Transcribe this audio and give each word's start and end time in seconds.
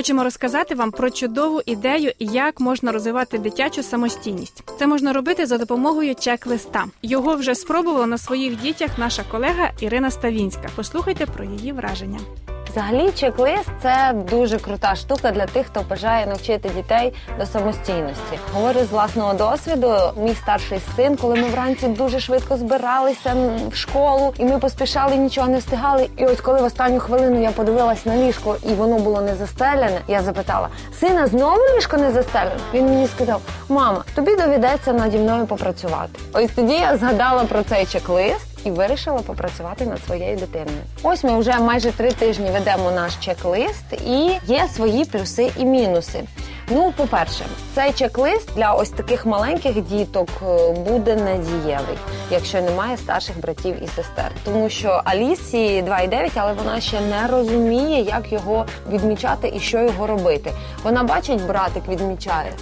Хочемо 0.00 0.24
розказати 0.24 0.74
вам 0.74 0.90
про 0.90 1.10
чудову 1.10 1.60
ідею, 1.66 2.12
як 2.18 2.60
можна 2.60 2.92
розвивати 2.92 3.38
дитячу 3.38 3.82
самостійність. 3.82 4.64
Це 4.78 4.86
можна 4.86 5.12
робити 5.12 5.46
за 5.46 5.58
допомогою 5.58 6.14
чек-листа. 6.14 6.84
Його 7.02 7.34
вже 7.36 7.54
спробувала 7.54 8.06
на 8.06 8.18
своїх 8.18 8.60
дітях 8.60 8.98
наша 8.98 9.22
колега 9.30 9.70
Ірина 9.80 10.10
Ставінська. 10.10 10.68
Послухайте 10.76 11.26
про 11.26 11.44
її 11.44 11.72
враження. 11.72 12.18
Взагалі, 12.70 13.10
чек-лист 13.10 13.70
це 13.82 14.12
дуже 14.30 14.58
крута 14.58 14.94
штука 14.94 15.30
для 15.30 15.46
тих, 15.46 15.66
хто 15.66 15.82
бажає 15.90 16.26
навчити 16.26 16.68
дітей 16.68 17.12
до 17.38 17.46
самостійності. 17.46 18.38
Говорю 18.54 18.80
з 18.80 18.92
власного 18.92 19.34
досвіду. 19.34 19.96
Мій 20.16 20.34
старший 20.34 20.80
син, 20.96 21.16
коли 21.16 21.34
ми 21.34 21.48
вранці 21.48 21.88
дуже 21.88 22.20
швидко 22.20 22.56
збиралися 22.56 23.34
в 23.70 23.74
школу, 23.76 24.34
і 24.38 24.44
ми 24.44 24.58
поспішали, 24.58 25.16
нічого 25.16 25.48
не 25.48 25.58
встигали. 25.58 26.08
І 26.16 26.26
ось 26.26 26.40
коли 26.40 26.60
в 26.60 26.64
останню 26.64 27.00
хвилину 27.00 27.42
я 27.42 27.50
подивилась 27.50 28.06
на 28.06 28.16
ліжко, 28.16 28.56
і 28.62 28.68
воно 28.68 28.98
було 28.98 29.20
не 29.20 29.34
застелене, 29.34 30.00
я 30.08 30.22
запитала: 30.22 30.68
сина, 31.00 31.26
знову 31.26 31.60
ліжко 31.76 31.96
не 31.96 32.12
застелене? 32.12 32.56
Він 32.74 32.84
мені 32.84 33.06
сказав: 33.06 33.40
Мама, 33.68 34.04
тобі 34.14 34.36
доведеться 34.36 34.92
наді 34.92 35.18
мною 35.18 35.46
попрацювати. 35.46 36.20
Ось 36.32 36.50
тоді 36.56 36.74
я 36.74 36.96
згадала 36.96 37.44
про 37.44 37.62
цей 37.62 37.86
чек-лист 37.86 38.49
і 38.64 38.70
вирішила 38.70 39.18
попрацювати 39.18 39.86
над 39.86 40.04
своєю 40.04 40.36
дитиною. 40.36 40.78
Ось 41.02 41.24
ми 41.24 41.38
вже 41.38 41.58
майже 41.58 41.92
три 41.92 42.12
тижні 42.12 42.50
ведемо 42.50 42.90
наш 42.90 43.16
чек-лист, 43.16 43.92
і 44.06 44.38
є 44.46 44.68
свої 44.68 45.04
плюси 45.04 45.50
і 45.56 45.64
мінуси. 45.64 46.20
Ну, 46.72 46.92
по-перше, 46.96 47.44
цей 47.74 47.92
чек-лист 47.92 48.48
для 48.56 48.72
ось 48.72 48.90
таких 48.90 49.26
маленьких 49.26 49.80
діток 49.80 50.28
е, 50.42 50.72
буде 50.72 51.16
надієвий, 51.16 51.96
якщо 52.30 52.62
немає 52.62 52.96
старших 52.96 53.40
братів 53.40 53.84
і 53.84 53.86
сестер. 53.86 54.30
Тому 54.44 54.70
що 54.70 55.02
Алісі 55.04 55.82
2,9, 55.82 56.30
але 56.34 56.52
вона 56.52 56.80
ще 56.80 57.00
не 57.00 57.26
розуміє, 57.26 58.02
як 58.02 58.32
його 58.32 58.66
відмічати 58.90 59.52
і 59.54 59.60
що 59.60 59.82
його 59.82 60.06
робити. 60.06 60.52
Вона 60.84 61.02
бачить, 61.02 61.46
братик 61.46 61.88
відмічає 61.88 62.52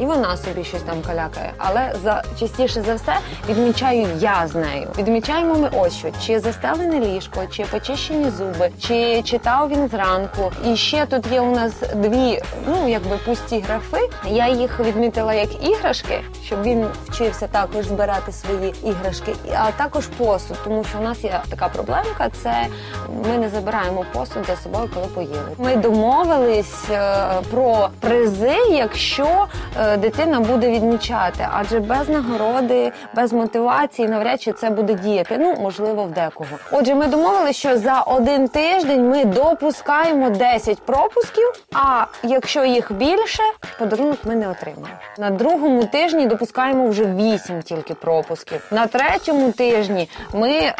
і 0.00 0.06
вона 0.06 0.36
собі 0.36 0.64
щось 0.64 0.82
там 0.82 1.02
калякає. 1.02 1.52
Але 1.58 1.94
за 2.04 2.22
частіше 2.40 2.82
за 2.82 2.94
все 2.94 3.16
відмічаю 3.48 4.08
я 4.18 4.48
з 4.48 4.54
нею. 4.54 4.88
Відмічаємо 4.98 5.54
ми 5.54 5.70
ось 5.72 5.96
що 5.96 6.08
чи 6.26 6.40
застелене 6.40 7.00
ліжко, 7.00 7.42
чи 7.50 7.64
почищені 7.64 8.30
зуби, 8.30 8.70
чи 8.80 9.22
читав 9.22 9.68
він 9.68 9.88
зранку. 9.88 10.52
І 10.64 10.76
ще 10.76 11.06
тут 11.06 11.32
є 11.32 11.40
у 11.40 11.54
нас 11.54 11.72
дві, 11.94 12.40
ну 12.66 12.88
якби 12.88 13.16
пусті 13.16 13.60
графи. 13.60 14.08
Я 14.26 14.48
їх 14.48 14.80
відмітила 14.80 15.34
як 15.34 15.64
іграшки, 15.68 16.20
щоб 16.44 16.62
він 16.62 16.86
вчився 17.08 17.46
також 17.46 17.86
збирати 17.86 18.32
свої 18.32 18.74
іграшки, 18.84 19.34
а 19.54 19.70
також 19.70 20.06
посуд, 20.06 20.56
тому 20.64 20.84
що 20.84 20.98
у 20.98 21.02
нас 21.02 21.24
є 21.24 21.40
така 21.50 21.68
проблемка. 21.68 22.28
Це 22.42 22.66
ми 23.28 23.38
не 23.38 23.48
забираємо 23.48 24.04
посуд 24.12 24.46
за 24.46 24.56
собою, 24.56 24.90
коли 24.94 25.06
поїли. 25.06 25.48
Ми 25.58 25.76
домовились 25.76 26.90
е, 26.90 27.26
про 27.50 27.88
призи, 28.00 28.56
якщо 28.70 29.46
е, 29.80 29.85
дитина 29.96 30.40
буде 30.40 30.70
відмічати, 30.70 31.48
адже 31.52 31.80
без 31.80 32.08
нагороди, 32.08 32.92
без 33.14 33.32
мотивації 33.32 34.08
навряд 34.08 34.42
чи 34.42 34.52
це 34.52 34.70
буде 34.70 34.94
діяти. 34.94 35.38
Ну 35.40 35.54
можливо, 35.60 36.04
в 36.04 36.10
декого. 36.10 36.50
Отже, 36.72 36.94
ми 36.94 37.06
домовилися, 37.06 37.58
що 37.58 37.78
за 37.78 38.00
один 38.00 38.48
тиждень 38.48 39.08
ми 39.08 39.24
допускаємо 39.24 40.30
10 40.30 40.82
пропусків. 40.82 41.52
А 41.74 42.04
якщо 42.22 42.64
їх 42.64 42.92
більше, 42.92 43.42
подарунок 43.78 44.18
ми 44.24 44.34
не 44.34 44.48
отримаємо. 44.50 44.98
На 45.18 45.30
другому 45.30 45.84
тижні 45.84 46.26
допускаємо 46.26 46.88
вже 46.88 47.04
8 47.04 47.62
тільки 47.62 47.94
пропусків. 47.94 48.68
На 48.70 48.86
третьому 48.86 49.52
тижні 49.52 50.08
ми 50.32 50.52
е, 50.52 50.74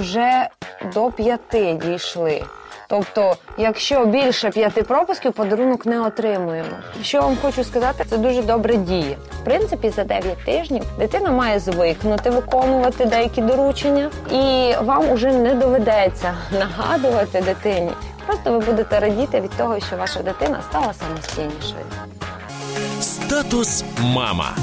вже 0.00 0.48
до 0.94 1.10
5 1.10 1.40
дійшли. 1.84 2.42
Тобто, 2.90 3.36
якщо 3.58 4.06
більше 4.06 4.50
п'яти 4.50 4.82
пропусків, 4.82 5.32
подарунок 5.32 5.86
не 5.86 6.00
отримуємо. 6.00 6.76
Що 7.02 7.20
вам 7.22 7.36
хочу 7.42 7.64
сказати, 7.64 8.04
це 8.10 8.18
дуже 8.18 8.42
добре 8.42 8.76
діє. 8.76 9.16
В 9.40 9.44
принципі, 9.44 9.90
за 9.90 10.04
9 10.04 10.38
тижнів 10.44 10.84
дитина 10.98 11.30
має 11.30 11.58
звикнути 11.58 12.30
виконувати 12.30 13.04
деякі 13.04 13.42
доручення, 13.42 14.10
і 14.30 14.74
вам 14.82 15.10
уже 15.10 15.32
не 15.32 15.54
доведеться 15.54 16.34
нагадувати 16.58 17.40
дитині. 17.40 17.90
Просто 18.26 18.52
ви 18.52 18.58
будете 18.58 19.00
радіти 19.00 19.40
від 19.40 19.50
того, 19.50 19.80
що 19.80 19.96
ваша 19.96 20.22
дитина 20.22 20.60
стала 20.70 20.94
самостійнішою. 20.94 21.84
Статус 23.00 23.84
мама. 24.02 24.56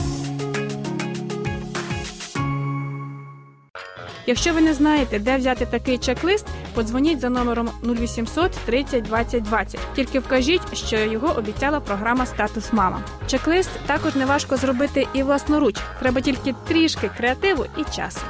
Якщо 4.27 4.53
ви 4.53 4.61
не 4.61 4.73
знаєте, 4.73 5.19
де 5.19 5.37
взяти 5.37 5.65
такий 5.65 5.97
чек-лист, 5.97 6.45
подзвоніть 6.73 7.19
за 7.19 7.29
номером 7.29 7.69
0800 7.83 8.51
30 8.51 9.03
20 9.03 9.43
20. 9.43 9.79
Тільки 9.95 10.19
вкажіть, 10.19 10.77
що 10.77 10.97
його 10.97 11.33
обіцяла 11.37 11.79
програма 11.79 12.25
Статус 12.25 12.73
Мама. 12.73 13.01
Чек-лист 13.27 13.69
також 13.85 14.15
неважко 14.15 14.57
зробити 14.57 15.07
і 15.13 15.23
власноруч. 15.23 15.75
Треба 15.99 16.21
тільки 16.21 16.55
трішки 16.67 17.09
креативу 17.17 17.65
і 17.77 17.95
часу. 17.95 18.21